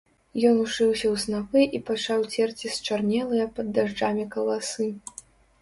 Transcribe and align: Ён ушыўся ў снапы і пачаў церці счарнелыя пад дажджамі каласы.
Ён 0.51 0.55
ушыўся 0.61 1.07
ў 1.09 1.15
снапы 1.23 1.61
і 1.79 1.83
пачаў 1.89 2.25
церці 2.37 2.71
счарнелыя 2.79 3.45
пад 3.59 3.71
дажджамі 3.77 4.29
каласы. 4.37 4.93